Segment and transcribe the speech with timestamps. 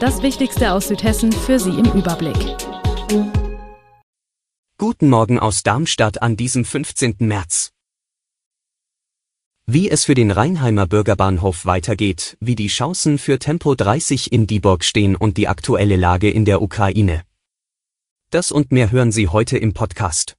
[0.00, 2.36] Das Wichtigste aus Südhessen für Sie im Überblick.
[4.78, 7.16] Guten Morgen aus Darmstadt an diesem 15.
[7.18, 7.72] März.
[9.66, 14.84] Wie es für den Rheinheimer Bürgerbahnhof weitergeht, wie die Chancen für Tempo 30 in Dieburg
[14.84, 17.24] stehen und die aktuelle Lage in der Ukraine.
[18.30, 20.36] Das und mehr hören Sie heute im Podcast.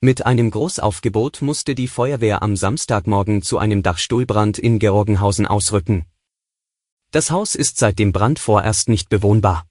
[0.00, 6.04] Mit einem Großaufgebot musste die Feuerwehr am Samstagmorgen zu einem Dachstuhlbrand in Georgenhausen ausrücken.
[7.10, 9.66] Das Haus ist seit dem Brand vorerst nicht bewohnbar.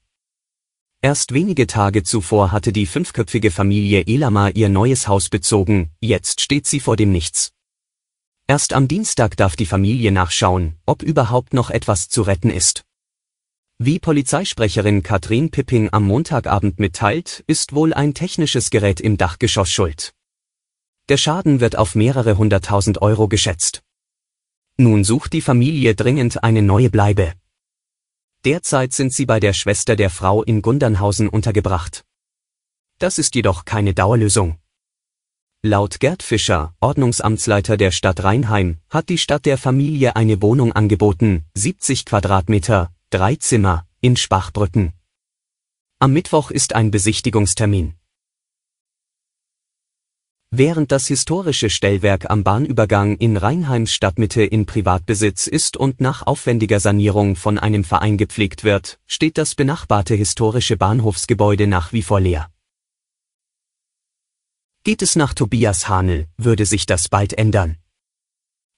[1.00, 6.66] Erst wenige Tage zuvor hatte die fünfköpfige Familie Elama ihr neues Haus bezogen, jetzt steht
[6.66, 7.52] sie vor dem Nichts.
[8.48, 12.84] Erst am Dienstag darf die Familie nachschauen, ob überhaupt noch etwas zu retten ist.
[13.78, 20.12] Wie Polizeisprecherin Katrin Pipping am Montagabend mitteilt, ist wohl ein technisches Gerät im Dachgeschoss schuld.
[21.08, 23.84] Der Schaden wird auf mehrere hunderttausend Euro geschätzt.
[24.80, 27.32] Nun sucht die Familie dringend eine neue Bleibe.
[28.44, 32.04] Derzeit sind sie bei der Schwester der Frau in Gundernhausen untergebracht.
[33.00, 34.58] Das ist jedoch keine Dauerlösung.
[35.62, 41.44] Laut Gerd Fischer, Ordnungsamtsleiter der Stadt Rheinheim, hat die Stadt der Familie eine Wohnung angeboten,
[41.54, 44.92] 70 Quadratmeter, drei Zimmer, in Spachbrücken.
[45.98, 47.97] Am Mittwoch ist ein Besichtigungstermin.
[50.50, 56.80] Während das historische Stellwerk am Bahnübergang in Rheinheims Stadtmitte in Privatbesitz ist und nach aufwendiger
[56.80, 62.50] Sanierung von einem Verein gepflegt wird, steht das benachbarte historische Bahnhofsgebäude nach wie vor leer.
[64.84, 67.76] Geht es nach Tobias Hahnel, würde sich das bald ändern.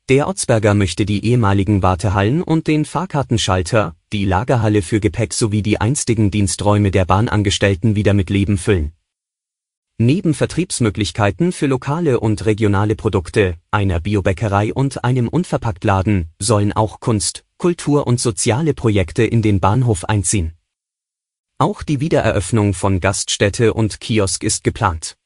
[0.09, 5.81] Der Ortsberger möchte die ehemaligen Wartehallen und den Fahrkartenschalter, die Lagerhalle für Gepäck sowie die
[5.81, 8.91] einstigen Diensträume der Bahnangestellten wieder mit Leben füllen.
[10.03, 17.45] Neben Vertriebsmöglichkeiten für lokale und regionale Produkte, einer Biobäckerei und einem Unverpacktladen sollen auch Kunst,
[17.59, 20.55] Kultur und soziale Projekte in den Bahnhof einziehen.
[21.59, 25.19] Auch die Wiedereröffnung von Gaststätte und Kiosk ist geplant.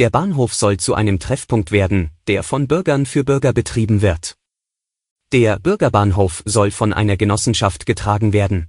[0.00, 4.36] Der Bahnhof soll zu einem Treffpunkt werden, der von Bürgern für Bürger betrieben wird.
[5.30, 8.66] Der Bürgerbahnhof soll von einer Genossenschaft getragen werden.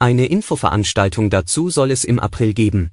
[0.00, 2.90] Eine Infoveranstaltung dazu soll es im April geben.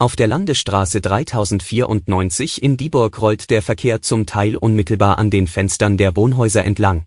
[0.00, 5.98] Auf der Landesstraße 3094 in Dieburg rollt der Verkehr zum Teil unmittelbar an den Fenstern
[5.98, 7.04] der Wohnhäuser entlang.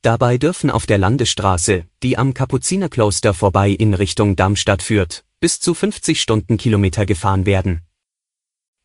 [0.00, 5.74] Dabei dürfen auf der Landesstraße, die am Kapuzinerkloster vorbei in Richtung Darmstadt führt, bis zu
[5.74, 7.82] 50 Stundenkilometer gefahren werden.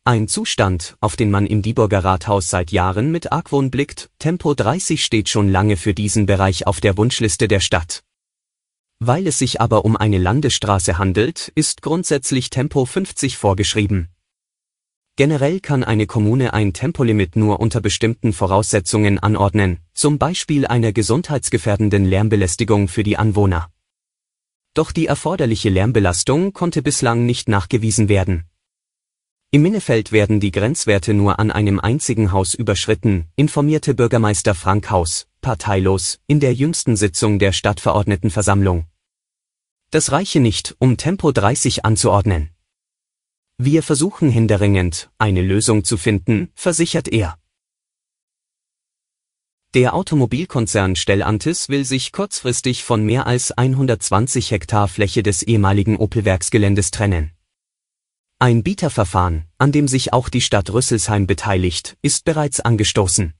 [0.04, 5.02] Ein Zustand, auf den man im Dieburger Rathaus seit Jahren mit Argwohn blickt, Tempo 30
[5.02, 8.02] steht schon lange für diesen Bereich auf der Wunschliste der Stadt.
[9.00, 14.08] Weil es sich aber um eine Landesstraße handelt, ist grundsätzlich Tempo 50 vorgeschrieben.
[15.14, 22.04] Generell kann eine Kommune ein Tempolimit nur unter bestimmten Voraussetzungen anordnen, zum Beispiel einer gesundheitsgefährdenden
[22.04, 23.68] Lärmbelästigung für die Anwohner.
[24.74, 28.44] Doch die erforderliche Lärmbelastung konnte bislang nicht nachgewiesen werden.
[29.50, 35.26] Im Minnefeld werden die Grenzwerte nur an einem einzigen Haus überschritten, informierte Bürgermeister Frank Haus,
[35.40, 38.84] parteilos, in der jüngsten Sitzung der Stadtverordnetenversammlung.
[39.90, 42.50] Das reiche nicht, um Tempo 30 anzuordnen.
[43.56, 47.38] Wir versuchen händeringend, eine Lösung zu finden, versichert er.
[49.72, 56.90] Der Automobilkonzern Stellantis will sich kurzfristig von mehr als 120 Hektar Fläche des ehemaligen Opel-Werksgeländes
[56.90, 57.32] trennen.
[58.40, 63.34] Ein Bieterverfahren, an dem sich auch die Stadt Rüsselsheim beteiligt, ist bereits angestoßen.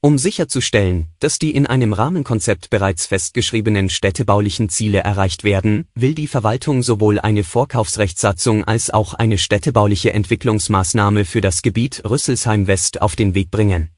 [0.00, 6.26] Um sicherzustellen, dass die in einem Rahmenkonzept bereits festgeschriebenen städtebaulichen Ziele erreicht werden, will die
[6.26, 13.14] Verwaltung sowohl eine Vorkaufsrechtssatzung als auch eine städtebauliche Entwicklungsmaßnahme für das Gebiet Rüsselsheim West auf
[13.14, 13.90] den Weg bringen.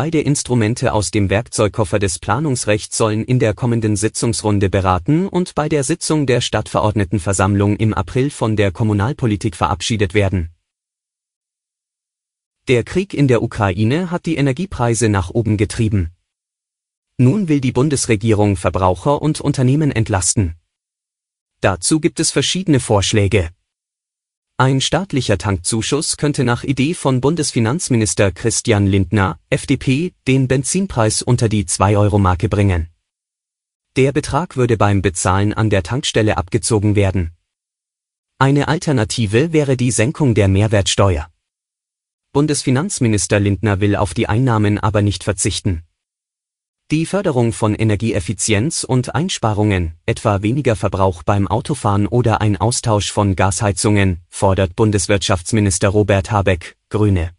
[0.00, 5.68] Beide Instrumente aus dem Werkzeugkoffer des Planungsrechts sollen in der kommenden Sitzungsrunde beraten und bei
[5.68, 10.50] der Sitzung der Stadtverordnetenversammlung im April von der Kommunalpolitik verabschiedet werden
[12.68, 16.10] der Krieg in der Ukraine hat die Energiepreise nach oben getrieben.
[17.16, 20.54] Nun will die Bundesregierung Verbraucher und Unternehmen entlasten.
[21.60, 23.48] Dazu gibt es verschiedene Vorschläge.
[24.60, 31.64] Ein staatlicher Tankzuschuss könnte nach Idee von Bundesfinanzminister Christian Lindner, FDP, den Benzinpreis unter die
[31.64, 32.88] 2-Euro-Marke bringen.
[33.94, 37.36] Der Betrag würde beim Bezahlen an der Tankstelle abgezogen werden.
[38.40, 41.30] Eine Alternative wäre die Senkung der Mehrwertsteuer.
[42.32, 45.84] Bundesfinanzminister Lindner will auf die Einnahmen aber nicht verzichten.
[46.90, 53.36] Die Förderung von Energieeffizienz und Einsparungen, etwa weniger Verbrauch beim Autofahren oder ein Austausch von
[53.36, 57.32] Gasheizungen, fordert Bundeswirtschaftsminister Robert Habeck, Grüne.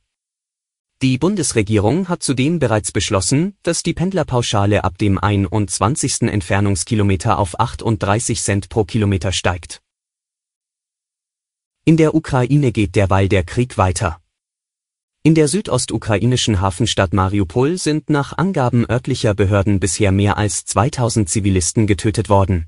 [1.01, 6.29] Die Bundesregierung hat zudem bereits beschlossen, dass die Pendlerpauschale ab dem 21.
[6.29, 9.81] Entfernungskilometer auf 38 Cent pro Kilometer steigt.
[11.85, 14.21] In der Ukraine geht derweil der Krieg weiter.
[15.21, 21.87] In der südostukrainischen Hafenstadt Mariupol sind nach Angaben örtlicher Behörden bisher mehr als 2000 Zivilisten
[21.87, 22.67] getötet worden.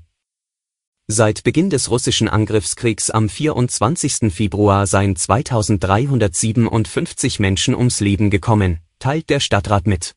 [1.06, 4.30] Seit Beginn des russischen Angriffskriegs am 24.
[4.30, 10.14] Februar seien 2357 Menschen ums Leben gekommen, teilt der Stadtrat mit.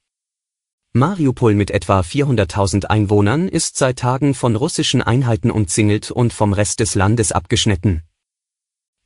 [0.92, 6.82] Mariupol mit etwa 400.000 Einwohnern ist seit Tagen von russischen Einheiten umzingelt und vom Rest
[6.82, 8.04] des Landes abgeschnitten.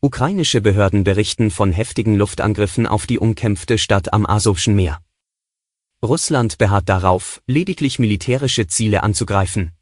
[0.01, 5.01] Ukrainische Behörden berichten von heftigen Luftangriffen auf die umkämpfte Stadt am Asowschen Meer.
[6.01, 9.73] Russland beharrt darauf, lediglich militärische Ziele anzugreifen.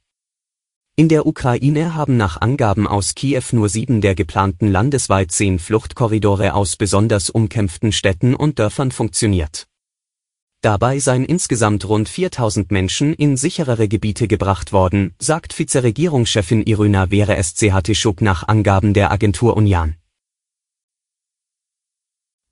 [0.95, 6.55] In der Ukraine haben nach Angaben aus Kiew nur sieben der geplanten landesweit zehn Fluchtkorridore
[6.55, 9.67] aus besonders umkämpften Städten und Dörfern funktioniert.
[10.61, 17.39] Dabei seien insgesamt rund 4000 Menschen in sicherere Gebiete gebracht worden, sagt Vizeregierungschefin Irina Vere
[17.93, 19.95] Schuk nach Angaben der Agentur Union.